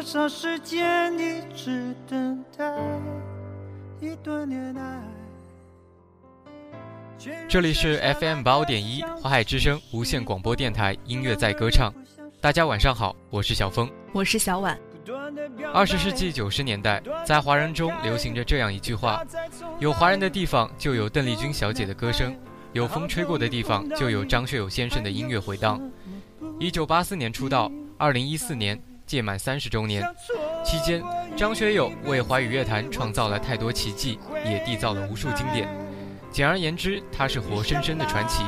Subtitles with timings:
[0.00, 2.64] 用多少时间一直等待
[4.00, 5.02] 一段恋爱？
[7.46, 11.92] 这里是 FM 八五点一华海之声无线广播电台音乐在歌唱。
[12.40, 14.78] 大家晚上好，我是小峰，我是小婉。
[15.74, 19.22] 二十世纪九十年代，在华人中流行着这样一句话：
[19.80, 22.34] 有华人的地方就有邓丽君小姐的歌声，
[22.72, 25.78] 有风吹过的地方就有张学友先生的音乐回荡。
[26.58, 30.04] 一九八四年出道，二零一四年届满三十周年，
[30.64, 31.02] 期间
[31.36, 35.68] 张学友为华语乐坛创造了太多奇迹，也缔造了无数经典。
[36.30, 38.44] 简而言之，他是活生生的传奇。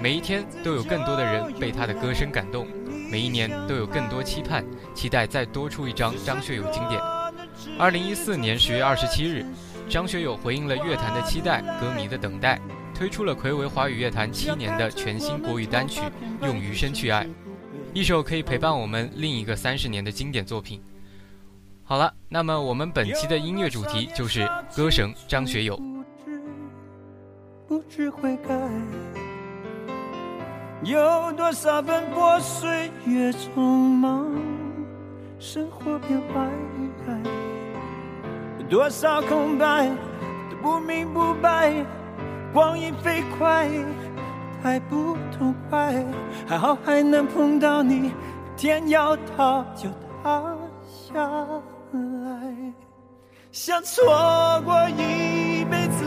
[0.00, 2.64] 每一天都有更多的人被他的歌声感动，
[3.10, 4.64] 每一年都有更多期盼，
[4.94, 7.00] 期待再多出一张张学友经典。
[7.76, 9.44] 二零一四年十月二十七日，
[9.88, 12.56] 张学友回应了乐坛的期待、歌迷的等待，
[12.94, 16.02] 推出了魁违华语乐坛七年的全新国语单曲
[16.46, 17.24] 《用余生去爱》，
[17.94, 20.80] 一首可以陪伴我们另一个三十年的经典作品。
[21.84, 25.78] 好了，那么我们本期的音乐主题就是歌神张学友。
[27.68, 28.54] 不知悔改，
[30.84, 34.32] 有多少奔波岁月匆忙，
[35.38, 36.50] 生活变坏，
[38.70, 39.86] 多少空白
[40.50, 41.74] 都不明不白，
[42.54, 43.68] 光阴飞快，
[44.62, 46.04] 还不痛快，
[46.46, 48.12] 还好还能碰到你，
[48.56, 49.88] 天要塌就
[50.22, 51.14] 塌下
[51.92, 52.72] 来，
[53.50, 56.04] 想错过一辈子，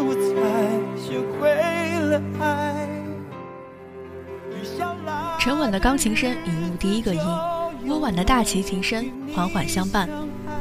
[0.00, 1.02] 我才。
[1.02, 1.50] 学会
[2.00, 2.88] 了爱。
[5.38, 7.20] 沉稳的钢琴声引入第一个音，
[7.84, 10.08] 温婉的大提琴声缓缓相伴。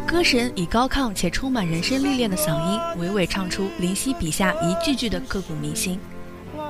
[0.06, 5.98] 歌神以高亢且充满人生历练的嗓音，娓娓唱出林夕笔下一句句的刻骨铭心。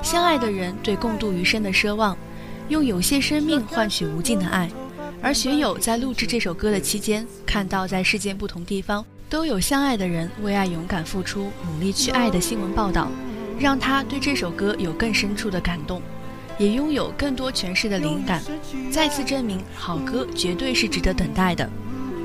[0.02, 2.18] 相爱的人对共度余生的奢望，
[2.68, 4.68] 用有限生命换取无尽的爱。
[5.22, 13.08] 而学友在录制这首歌的期间，看到在世界不同地方都有相爱的人为爱勇敢付出、努力去爱的新闻报道。
[13.60, 16.02] 让他对这首歌有更深处的感动，
[16.58, 18.42] 也拥有更多诠释的灵感，
[18.90, 21.70] 再次证明好歌绝对是值得等待的。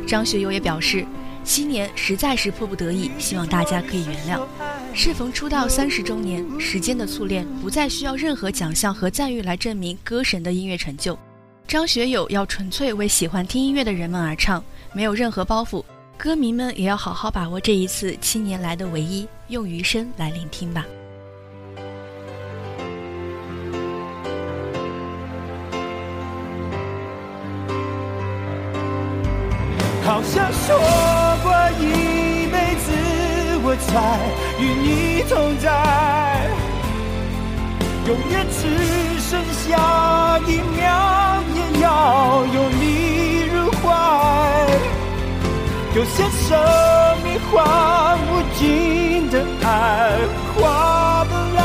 [0.07, 1.05] 张学友也表示，
[1.47, 4.41] 七年实在是迫不得已，希望大家可以原谅。
[4.93, 11.17] 适逢出道三十周年，时间的淬炼不再需要任何奖项和赞誉来证明歌神的音乐成就。
[11.65, 15.81] 张学友要纯粹为喜欢听音乐的人们而唱，没有任何包袱。
[16.17, 20.85] 歌迷们也要好好把握这一次七年来的唯一，用余生来聆听吧。
[30.03, 30.79] 好像说，
[33.79, 34.19] 才
[34.59, 36.49] 与你同在，
[38.07, 38.59] 永远只
[39.19, 43.85] 剩下一秒，也要有你入怀。
[45.95, 46.57] 有些生
[47.23, 49.67] 命换无尽的爱，
[50.55, 51.59] 划不来。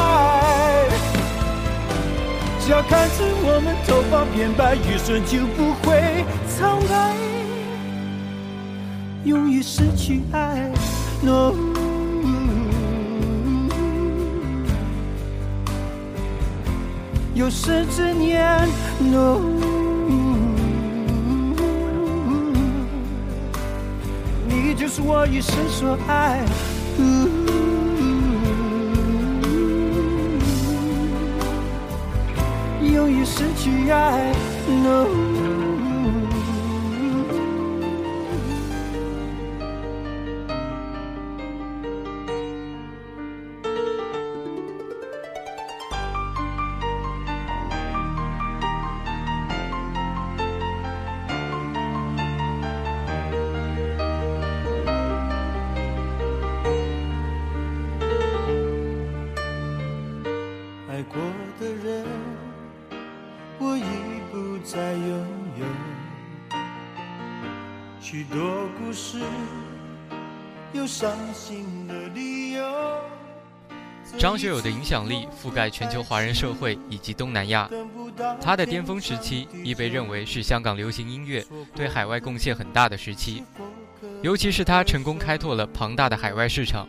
[2.61, 7.15] 只要看着我们头发变白，余生就不会苍白。
[9.25, 10.71] 容易失去爱
[11.23, 11.72] ，no。
[17.35, 18.69] 有生之年
[19.01, 19.41] ，no。
[24.47, 26.45] 你就是我一生所爱，
[26.99, 27.29] 嗯，
[32.83, 34.33] 用一生去爱
[34.69, 35.32] ，no。
[74.93, 77.67] 响力覆盖全球华人社会以及东南亚，
[78.43, 81.43] 他的巅峰时期亦被认为是香港流行音乐
[81.75, 83.43] 对海外贡献很大的时期，
[84.21, 86.87] 尤其是他成功开拓了庞大的海外市场。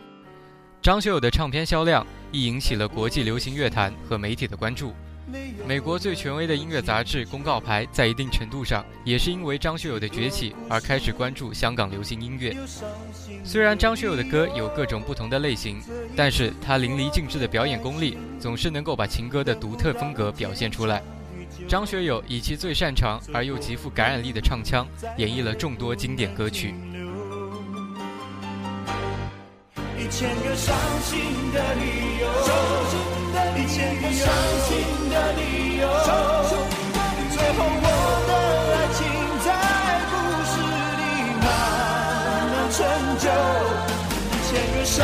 [0.82, 4.92] 张学友的唱片销量亦引起了国际流行乐坛和媒体的关注。
[5.66, 12.54] 美国最权威的音乐杂志《公告牌》在一定程度上也是因为张学友的崛起而开始关注香港流行音乐。
[13.42, 15.80] 虽然张学友的歌有各种不同的类型，
[16.14, 21.02] 但是他淋漓尽致的表演功力总是能够把情歌的独特风格表现出来。
[21.68, 24.86] 张学友以其最擅长而又极富感染力的唱腔，
[25.16, 26.74] 演绎了众多经典歌曲。
[29.96, 31.18] 一千个伤心
[31.52, 33.23] 的理由，
[33.56, 34.22] 一千个伤
[34.66, 34.68] 心
[35.10, 35.86] 的理由，
[37.30, 37.86] 最后我
[38.26, 38.32] 的
[38.74, 38.98] 爱情
[39.44, 39.48] 在
[40.10, 40.12] 故
[40.50, 40.52] 事
[40.98, 41.02] 里
[41.40, 41.46] 慢
[42.50, 42.76] 慢成
[43.18, 43.24] 就。
[44.30, 44.98] 一千个伤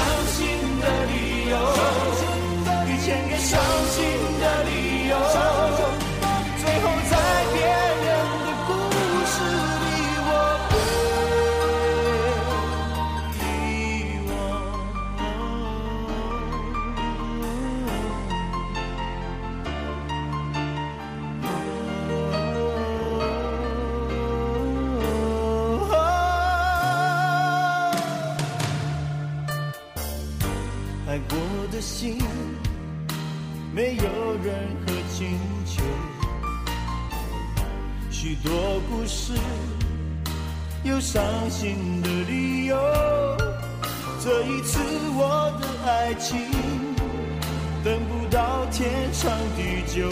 [49.93, 50.09] 就，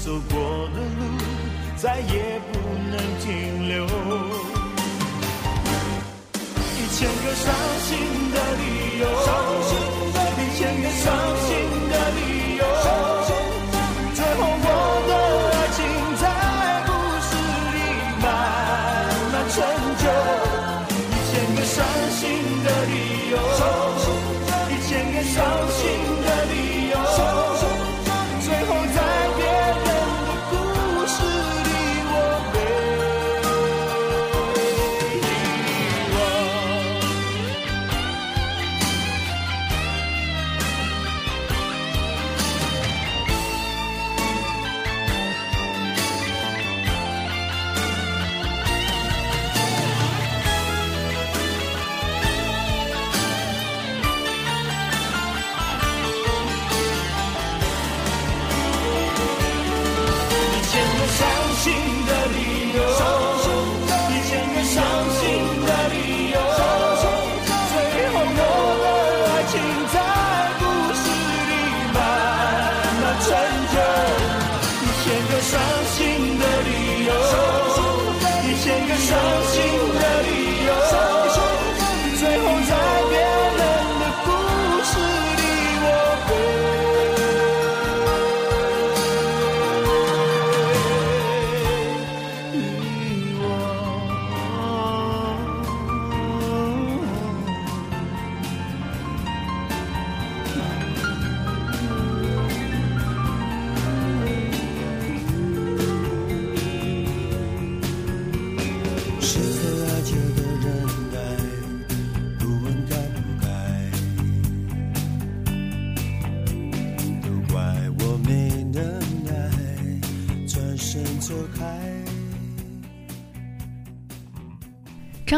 [0.00, 1.18] 走过的路
[1.76, 2.29] 再也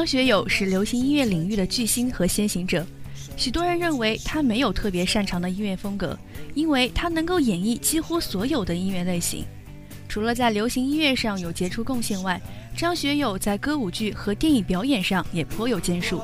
[0.03, 2.85] 张学友是流行音乐领域的巨星和先行者，
[3.37, 6.19] 许多人认为他没有特别擅长的音乐风格，
[6.55, 9.45] 因为他能够演绎几乎所有的音乐类型。
[10.09, 12.41] 除了在流行音乐上有杰出贡献外，
[12.77, 16.21] 张学友在歌舞剧和电影表演上也颇有建树。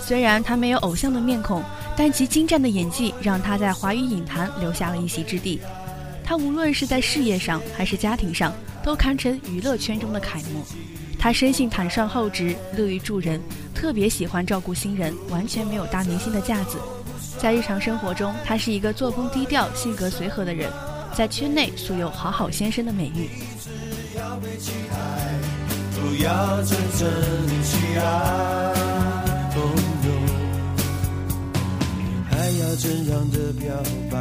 [0.00, 1.62] 虽然他没有偶像的面孔，
[1.98, 5.60] 但其精湛的演技让他在华语影坛留下了一席之地。
[6.24, 10.64] 他无论是在事业上还是家庭上，都堪称娱乐圈中的楷模。
[11.18, 13.40] 他生性坦率厚直，乐于助人，
[13.74, 16.78] 特别喜欢照顾新人，完全没有大明星的架子。
[17.38, 20.70] 在日常生活中，他是一个作风低调、性格随和的人，
[21.14, 23.28] 在圈内素有“好好先生”的美誉。
[32.30, 33.74] 还要怎样的表
[34.10, 34.16] 白，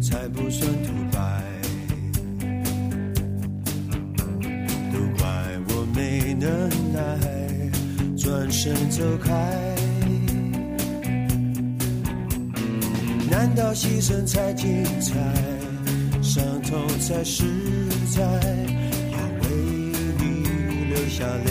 [0.00, 0.68] 才不算
[6.34, 7.00] 能耐，
[8.16, 9.30] 转身走开。
[13.30, 15.14] 难道牺牲才精彩，
[16.22, 17.44] 伤痛才实
[18.14, 18.22] 在？
[18.22, 19.48] 要为
[20.18, 20.24] 你
[20.92, 21.50] 流下泪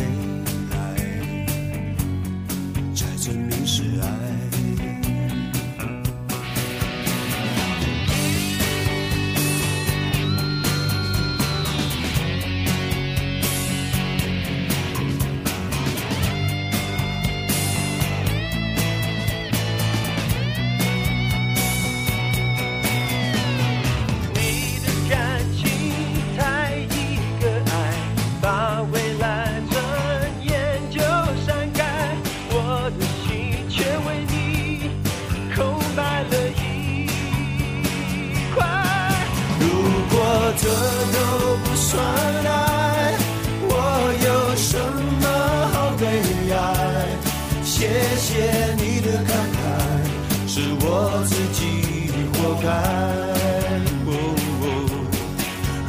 [52.71, 53.81] 爱。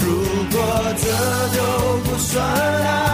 [0.01, 0.05] 如
[0.51, 0.57] 果
[1.03, 1.05] 这
[1.57, 1.61] 都
[2.05, 3.12] 不算爱，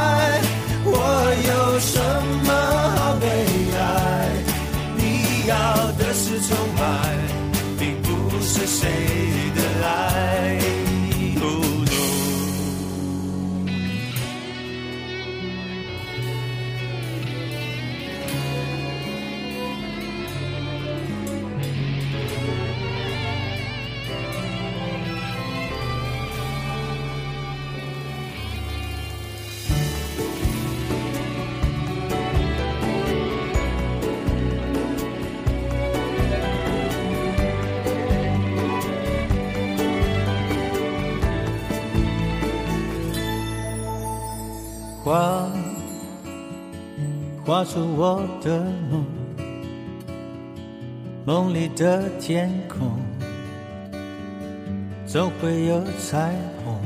[45.09, 45.51] 画，
[47.43, 49.07] 画出我的梦，
[51.25, 52.91] 梦里的天空
[55.07, 56.79] 总会有彩虹。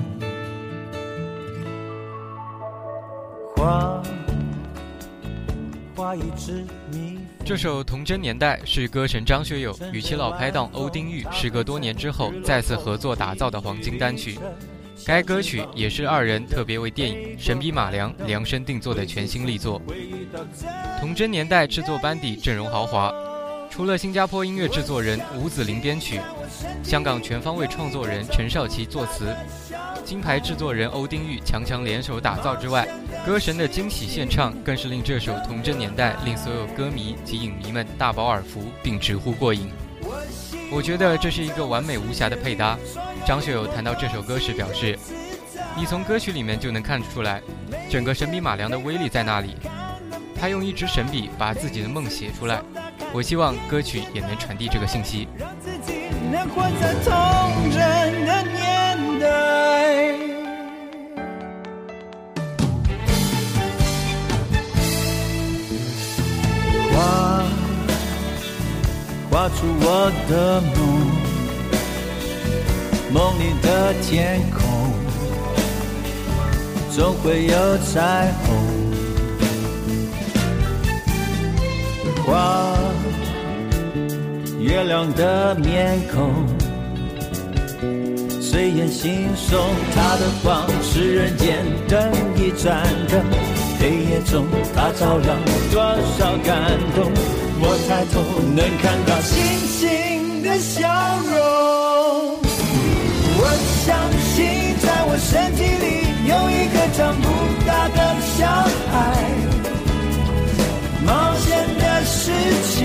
[3.56, 4.00] 画，
[5.96, 7.18] 画一只蜜。
[7.44, 14.38] 这首《童真年代》是歌神张学友与其老拍档欧丁玉时隔多年之后再次合作打造的黄金单曲。
[15.04, 19.80] 该歌曲也是二人特别为电影《神笔马良》量身定做的全新力作。
[21.00, 23.12] 童真年代制作班底阵容豪华，
[23.68, 26.20] 除了新加坡音乐制作人吴子霖编曲，
[26.84, 29.34] 香港全方位创作人陈少琪作词，
[30.04, 32.86] 金牌制作人欧丁玉强强联手打造之外，
[33.26, 39.68] 歌神的惊喜献唱更是令这首《童真年代》令所有歌迷及影迷们大饱耳福，并直呼过瘾。
[40.74, 42.78] 我觉得这是一个完美无瑕的配搭。
[43.26, 44.98] 张学友谈到这首歌时表示
[45.76, 47.42] ：“你从歌曲里面就能看出来，
[47.90, 49.54] 整个神笔马良的威力在那里。
[50.34, 52.62] 他用一支神笔把自己的梦写出来。
[53.12, 55.28] 我希望歌曲也能传递这个信息。”
[69.32, 70.76] 画出我的梦，
[73.14, 74.60] 梦里的天空
[76.90, 78.54] 总会有彩虹。
[82.26, 82.76] 画
[84.60, 86.46] 月亮的面孔，
[88.38, 89.56] 睡眼惺忪，
[89.94, 93.24] 它的光是人间灯一盏的
[93.80, 95.38] 黑夜中，它照亮
[95.72, 95.80] 多
[96.18, 97.10] 少感动。
[97.64, 98.14] 我抬头
[98.56, 99.30] 能看到星
[99.70, 100.82] 星的笑
[101.30, 102.36] 容，
[103.38, 103.40] 我
[103.86, 103.88] 相
[104.34, 104.34] 信
[104.82, 105.86] 在我身体里
[106.26, 107.24] 有一个长不
[107.64, 107.98] 大的
[108.34, 108.40] 小
[108.90, 108.92] 孩，
[111.06, 111.46] 冒险
[111.78, 112.32] 的事
[112.74, 112.76] 情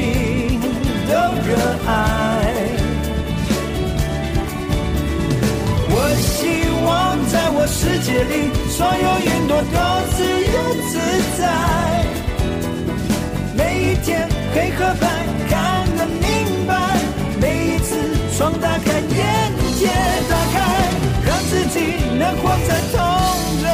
[1.10, 1.50] 都热
[1.88, 1.89] 爱。
[5.89, 6.29] 我希
[6.86, 6.88] 望
[7.31, 9.75] 在我世界里，所有云朵都
[10.13, 10.17] 自
[10.53, 10.55] 由
[10.88, 10.93] 自
[11.41, 11.97] 在。
[14.58, 15.08] 黑和白
[15.48, 16.74] 看得明白，
[17.40, 17.96] 每一次
[18.36, 19.86] 窗打开眼界
[20.28, 20.58] 打开，
[21.28, 21.78] 让自己
[22.18, 22.98] 能活在童
[23.62, 23.66] 真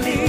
[0.00, 0.27] 世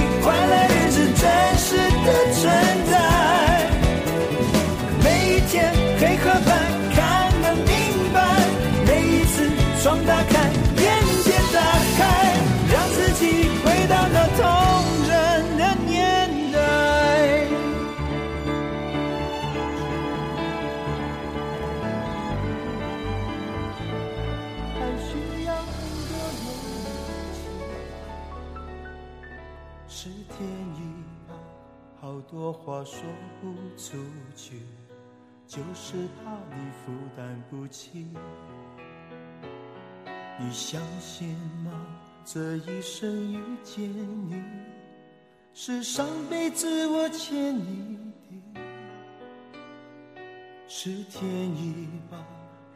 [32.30, 33.02] 多话说
[33.40, 33.98] 不出
[34.36, 34.60] 去，
[35.48, 38.06] 就是怕你负担不起。
[40.38, 41.72] 你相信吗？
[42.24, 43.82] 这一生遇见
[44.28, 44.40] 你，
[45.52, 47.98] 是上辈子我欠你
[48.54, 48.60] 的，
[50.68, 52.24] 是天意吧？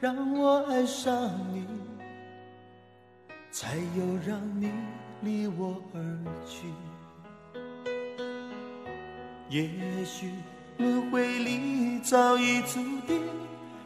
[0.00, 1.64] 让我爱上你，
[3.52, 4.72] 才有让你
[5.22, 6.00] 离我而
[6.44, 6.66] 去。
[9.54, 9.70] 也
[10.04, 10.32] 许
[10.78, 13.22] 轮回里早已注定，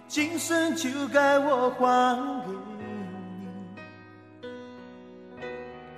[0.06, 2.52] 今生就该我还给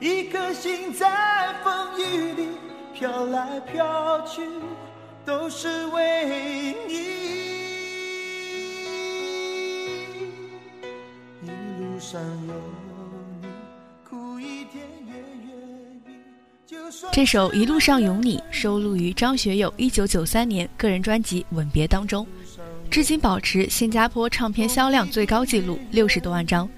[0.00, 0.08] 你。
[0.08, 2.48] 一颗心在风雨里
[2.92, 4.42] 飘来飘去，
[5.24, 6.94] 都是为你。
[11.42, 11.46] 一
[11.78, 12.54] 路上有
[17.12, 22.26] 这首《一路上有你》收录于张学友1993年个人专辑《吻别》当中，
[22.90, 26.68] 至今保持新加坡唱片销量最高纪录六十多万张，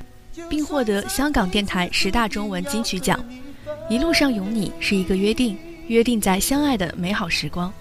[0.50, 3.18] 并获得香港电台十大中文金曲奖。
[3.90, 7.72] 《一路上有你》是一个约定，约定在相爱的美好时光，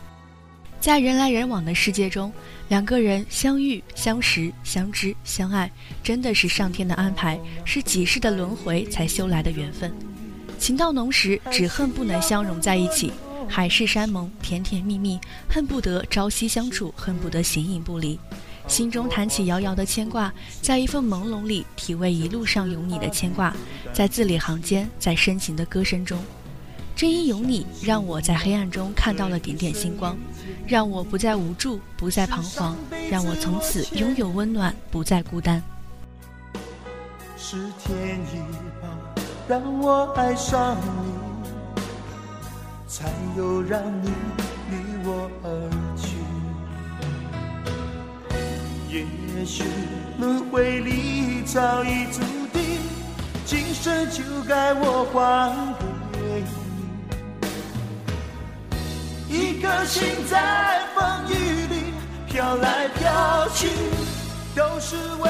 [0.79, 2.31] 在人来人往的世界中，
[2.69, 5.69] 两个人相遇、相识、相知、相爱，
[6.01, 9.91] 真的是上天的安排，是几世的轮回才修来的缘分。
[10.61, 13.11] 情到浓时，只恨不能相融在一起，
[13.49, 18.19] 海誓山盟，甜甜蜜蜜，恨不得朝夕相处，恨不得形影不离。
[18.67, 23.51] 心中弹起遥遥的牵挂，在一份朦胧里体味一路上有你的牵挂，
[23.91, 26.23] 在字里行间，在深情的歌声中。
[26.95, 30.15] 正因有你，让我在黑暗中看到了点点星光，
[30.67, 32.77] 让我不再无助，不再彷徨，
[33.09, 35.59] 让我从此拥有温暖，不再孤单。
[37.35, 38.39] 是天意，
[39.51, 41.81] 让我爱上你，
[42.87, 44.13] 才有让你
[44.69, 45.47] 离我而
[45.97, 46.15] 去。
[48.87, 49.65] 也许
[50.19, 52.21] 轮回里早已注
[52.53, 52.79] 定，
[53.45, 55.75] 今生就该我还
[56.13, 56.45] 给
[59.27, 59.35] 你。
[59.37, 61.33] 一颗心在风雨
[61.67, 61.91] 里
[62.25, 63.67] 飘来飘去，
[64.55, 65.29] 都是为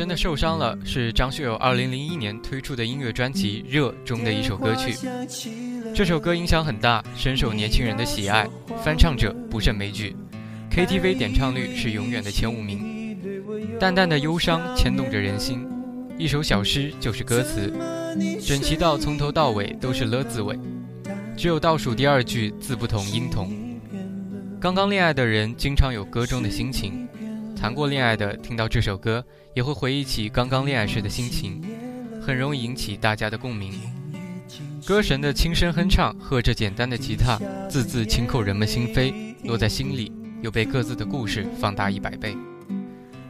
[0.00, 4.94] 真的受伤了，是张学友2001年推出的音乐专辑《热》中的一首歌曲。
[5.94, 8.48] 这首歌影响很大，深受年轻人的喜爱，
[8.82, 10.16] 翻唱者不胜枚举
[10.70, 13.18] ，KTV 点唱率是永远的前五名。
[13.78, 15.68] 淡淡的忧伤牵动着人心，
[16.16, 17.70] 一首小诗就是歌词，
[18.40, 20.58] 整齐到从头到尾都是了字尾，
[21.36, 23.52] 只有倒数第二句字不同音同。
[24.58, 27.06] 刚刚恋爱的人经常有歌中的心情，
[27.54, 29.22] 谈过恋爱的听到这首歌
[29.54, 31.60] 也会回忆起刚刚恋爱时的心情，
[32.22, 33.72] 很容易引起大家的共鸣。
[34.86, 39.12] 歌神的轻声哼唱，和着简单的吉他，字字轻扣人们心扉，
[39.44, 42.36] 落在心里，又被各自的故事放大一百倍。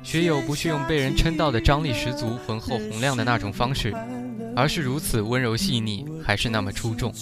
[0.02, 3.94] 学友不是用被人称道的张力十足、浑厚洪亮的那种方式，
[4.54, 7.12] 而是如此温柔细腻，还是那么出众。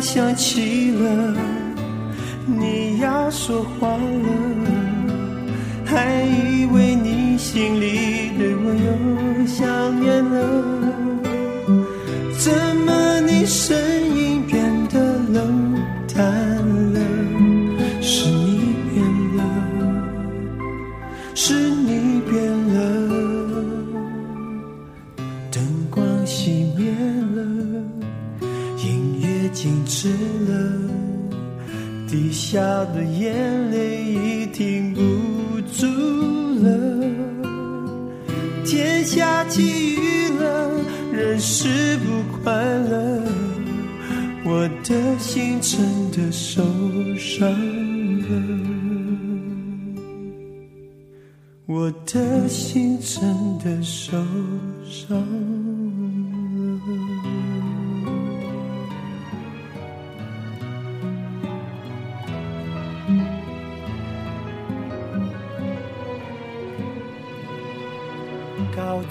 [0.00, 0.75] 想起
[36.62, 36.68] 了。
[38.64, 40.70] 天下起雨了，
[41.12, 43.22] 人是不快乐，
[44.44, 46.62] 我的心真的受
[47.16, 47.48] 伤
[48.22, 48.28] 了，
[51.66, 54.16] 我的心真的受
[54.84, 55.65] 伤。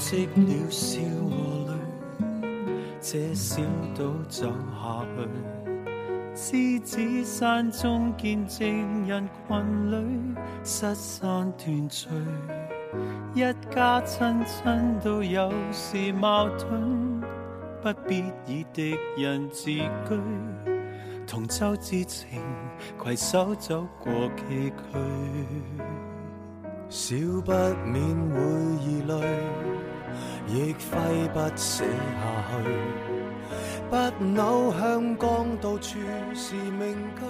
[0.08, 1.74] 积了笑和泪，
[3.02, 3.64] 这小
[3.98, 5.04] 岛走下
[6.36, 12.08] 去，狮子山中见证人群里失散团聚，
[13.34, 13.42] 一
[13.74, 17.20] 家亲亲都有时矛盾，
[17.82, 19.84] 不必以敌人自居，
[21.26, 22.40] 同舟之情
[23.04, 25.00] 携手走过崎岖。
[26.90, 27.52] 少不
[27.84, 28.40] 免会
[28.86, 29.14] 疑虑，
[30.48, 32.70] 亦挥不舍下去。
[33.90, 35.98] 不朽香港到处
[36.34, 37.26] 是名句，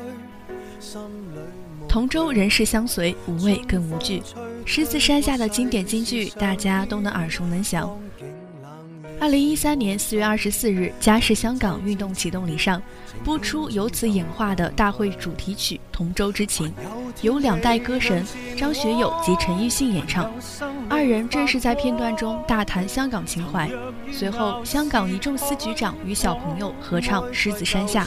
[0.80, 1.02] 心
[1.34, 1.40] 里。
[1.88, 4.22] 同舟人世相随，无畏更无惧。
[4.66, 7.98] 狮子山下的经典金句，大家都能耳熟能详。
[9.20, 12.82] 二零一三年四月二十四日，家是香港运动启动礼上
[13.24, 16.68] 播出由此演化的大会主题曲《同舟之情》，
[17.22, 18.26] 由两代歌神
[18.58, 20.32] 张学友及陈奕迅演唱。
[20.90, 23.70] 二人正是在片段中大谈香港情怀。
[24.12, 28.04] 随后，香港一众司局长与小朋友合唱《狮子山下》，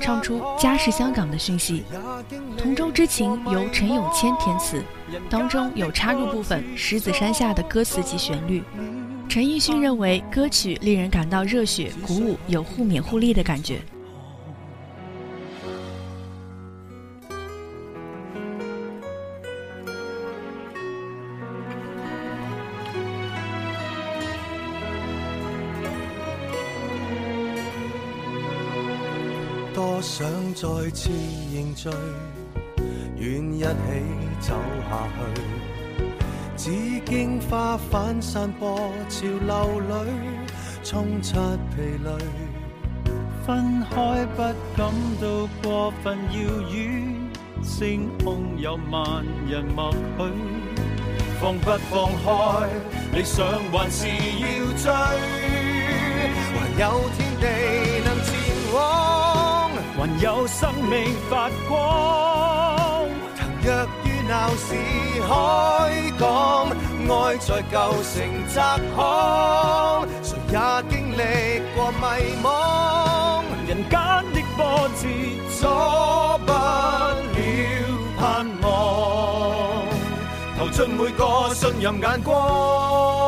[0.00, 1.84] 唱出家是香港的讯息。
[2.58, 4.82] 《同舟之情》由陈永谦填词，
[5.30, 8.62] 当中有插入部分《狮子山下》的歌词及旋律。
[9.28, 13.78] 陈奕迅认为歌曲令人感到热血鼓舞，有互勉互利的感觉。
[29.74, 31.10] 多想再次
[31.52, 31.90] 凝聚，
[33.18, 33.68] 愿一起
[34.40, 34.54] 走
[34.88, 35.67] 下去。
[36.58, 36.72] 紫
[37.06, 40.10] 荆花瓣散播潮流里，
[40.82, 41.36] 冲出
[41.70, 42.10] 疲累。
[43.46, 44.42] 分开不
[44.76, 46.38] 感到过分遥
[46.74, 47.30] 远，
[47.62, 49.96] 星空有万人默许。
[51.40, 52.26] 放不放开，
[53.16, 54.92] 理想还是要追。
[56.58, 57.46] 还有天地
[58.04, 58.34] 能前
[58.74, 63.06] 往，还有生命发光。
[63.62, 63.97] 若。
[64.28, 64.74] 闹市
[65.22, 68.14] 海港，爱在旧城
[68.54, 70.54] 窄巷，谁也
[70.90, 72.04] 经历过迷
[72.44, 72.46] 茫。
[73.66, 73.98] 人间
[74.34, 75.02] 的波折
[75.48, 75.66] 阻
[76.44, 77.40] 不了
[78.18, 78.20] 盼
[78.60, 78.66] 望，
[80.58, 83.27] 投进每个信任眼光。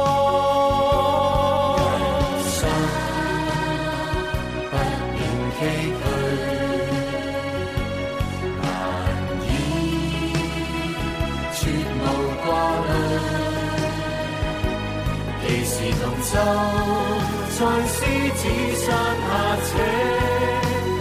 [16.33, 17.97] 就在狮
[18.37, 18.43] 子
[18.77, 19.29] 山下
[19.67, 19.69] 且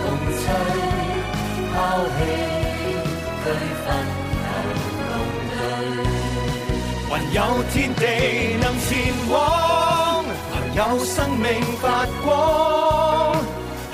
[0.01, 0.05] 共
[0.39, 0.41] 醉，
[1.71, 1.75] 抛
[2.17, 2.19] 弃
[3.43, 3.45] 区
[3.85, 3.87] 分
[4.41, 4.47] 后
[5.05, 5.07] 共
[5.53, 5.61] 对。
[7.09, 7.37] 还有
[7.71, 8.01] 天地
[8.59, 8.89] 能前
[9.29, 9.33] 往，
[10.51, 11.45] 朋有生命
[11.79, 11.85] 发
[12.25, 12.27] 光。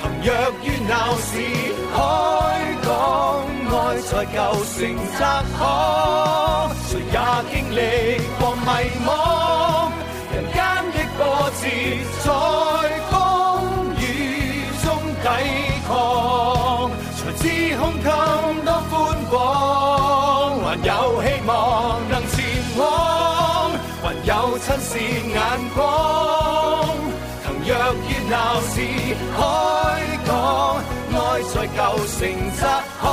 [0.00, 0.28] 行若
[0.64, 1.30] 于闹市
[1.92, 1.94] 开
[2.82, 2.88] 港，
[3.68, 3.70] 爱
[4.00, 4.34] 在旧
[4.72, 4.74] 城
[5.18, 5.20] 窄
[5.58, 5.60] 巷，
[6.88, 7.14] 谁也
[7.52, 7.78] 经历
[8.40, 8.66] 过迷
[9.06, 9.08] 惘。
[11.16, 11.24] 波
[11.60, 11.62] 折，
[12.22, 12.28] 在
[13.10, 13.12] 风
[13.98, 14.02] 雨
[14.82, 14.86] 中
[15.22, 15.26] 抵
[15.88, 15.90] 抗，
[17.16, 17.42] 才知
[17.76, 18.06] 胸襟
[18.64, 18.94] 多宽
[19.30, 19.34] 广，
[20.64, 20.90] 还有
[21.22, 21.50] 希望
[22.08, 22.36] 能前
[22.76, 22.80] 往，
[24.02, 25.36] 还有亲善眼
[25.74, 25.76] 光。
[27.44, 28.74] 腾若热闹市
[29.36, 29.38] 开
[30.26, 30.30] 港，
[31.12, 32.18] 爱在旧城
[32.60, 32.62] 窄
[33.00, 33.04] 巷，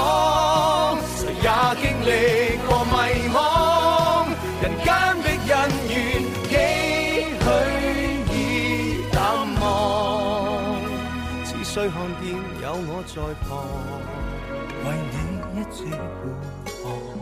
[1.18, 1.48] 谁也
[1.82, 2.10] 经历
[2.68, 2.72] 过
[13.16, 13.64] 在旁，
[14.86, 16.34] 为你一直护
[16.84, 17.13] 航。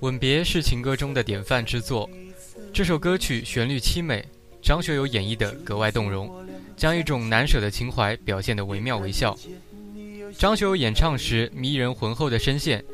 [0.00, 2.08] 吻别是情歌中的典范之作，
[2.72, 4.24] 这首歌曲旋律凄美，
[4.62, 6.30] 张学友演绎的格外动容，
[6.76, 9.36] 将一种难舍的情怀表现得惟妙惟肖。
[10.36, 12.84] 张学友演唱时迷人浑厚的声线，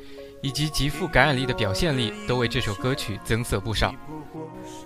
[0.42, 3.94] 以及极富感染力的表现力，都为这首歌曲增色不少。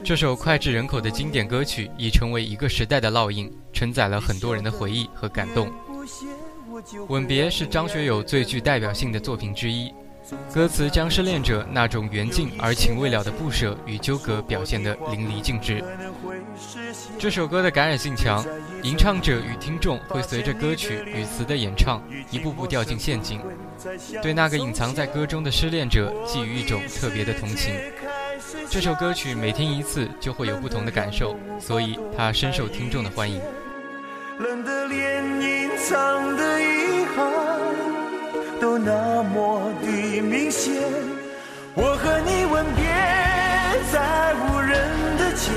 [0.03, 5.73] 这首脍炙人口的经典歌曲已成为一个时代的烙印，承载了很多人的回忆和感动。
[7.09, 9.93] 吻别是张学友最具代表性的作品之一。
[10.53, 15.83] 歌词将失恋者那种缘尽而情未了的不舍与纠葛表现得淋漓尽致。
[17.19, 18.45] 这首歌的感染性强，
[18.83, 23.41] 吟唱者与听众会随着歌曲与词的演唱一步步掉进陷阱，
[24.23, 27.75] 对那个隐藏在歌中的失恋者寄予一种特别的同情。
[28.69, 33.41] 这首歌曲每听一次就会有不同的感受，所以它深受听众的欢迎。
[34.39, 37.98] 冷的脸，隐藏的遗憾。
[38.61, 39.87] 都那么的
[40.21, 40.75] 明显，
[41.75, 42.85] 我和你吻别
[43.93, 44.71] 在无人
[45.17, 45.51] 的街，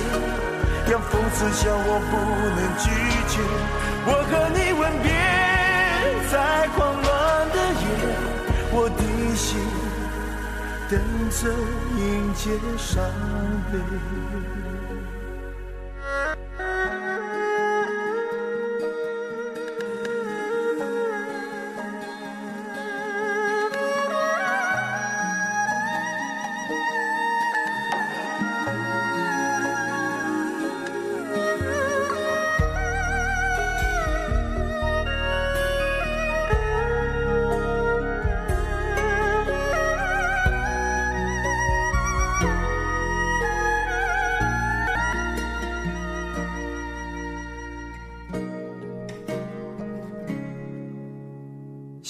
[0.89, 2.13] 让讽刺笑我不
[2.55, 2.85] 能拒
[3.27, 3.33] 绝。
[4.05, 5.09] 我和你吻别
[6.31, 6.33] 在
[6.75, 7.05] 狂乱
[7.49, 7.83] 的夜，
[8.71, 9.01] 我的
[9.35, 9.49] 心
[10.89, 11.39] 等着
[11.97, 11.99] 迎
[12.33, 12.41] 接
[12.77, 12.89] 伤
[13.71, 13.73] 悲。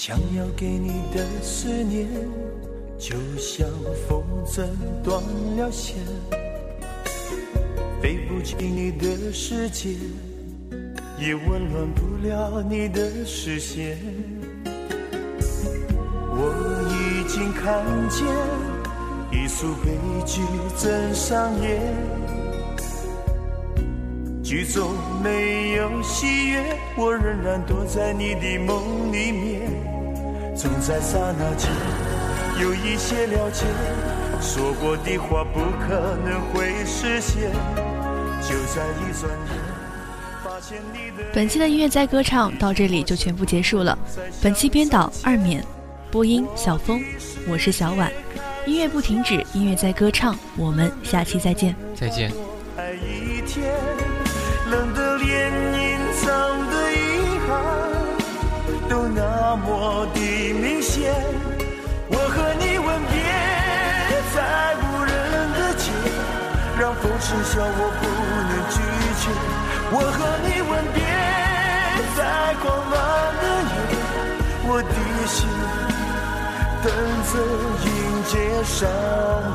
[0.04, 2.08] 想要给你的思念，
[2.98, 3.68] 就像
[4.08, 4.66] 风筝
[5.00, 5.22] 断
[5.56, 5.94] 了线，
[8.02, 9.90] 飞不进你的世界，
[11.20, 13.96] 也温暖不了你的视线。
[16.32, 18.26] 我已经看见
[19.30, 20.42] 一出悲剧
[20.76, 21.80] 正上演，
[24.42, 24.90] 剧中
[25.22, 29.61] 没有喜悦，我仍然躲在你的梦里面。
[30.62, 31.68] 总在刹那间
[32.62, 33.64] 有一些了解，
[34.40, 37.50] 说过的话不可能会实现。
[38.40, 39.58] 就在一转眼，
[40.44, 41.24] 发现你的。
[41.34, 43.98] 本期的音乐在歌唱到这里就全部结束了。
[44.40, 45.64] 本期编导二冕，
[46.12, 47.02] 播音小峰，
[47.48, 48.08] 我是小婉。
[48.64, 51.74] 音乐不停止，音乐在歌唱，我们下期再见。
[51.96, 52.30] 再见。
[58.92, 60.20] 都那么的
[60.52, 61.10] 明显。
[62.10, 63.16] 我和你吻别
[64.34, 64.36] 在
[64.82, 65.10] 无人
[65.56, 65.88] 的街，
[66.78, 68.02] 让风痴笑我不
[68.50, 68.76] 能拒
[69.22, 69.24] 绝。
[69.94, 71.00] 我和你吻别
[72.18, 72.20] 在
[72.60, 72.94] 狂乱
[73.40, 73.72] 的夜，
[74.68, 74.94] 我的
[75.26, 75.48] 心
[76.84, 76.86] 等
[77.32, 77.34] 着
[77.88, 77.90] 迎
[78.28, 78.76] 接伤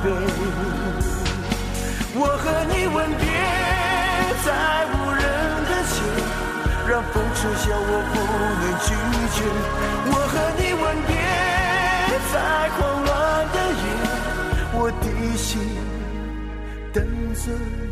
[0.01, 0.05] 悲。
[2.15, 3.23] 我和你吻别
[4.43, 4.47] 在
[4.93, 5.16] 无人，
[6.87, 8.15] 让风痴笑我不
[8.61, 8.87] 能拒
[9.35, 9.37] 绝。
[10.09, 11.11] 我和你吻别。
[12.29, 12.35] 在
[12.77, 13.11] 狂乱
[13.53, 13.83] 的夜，
[14.73, 15.03] 我的
[15.37, 15.47] 心
[16.91, 16.97] 等
[17.33, 17.43] 着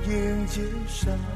[0.10, 0.12] 迎
[0.46, 1.35] 接伤。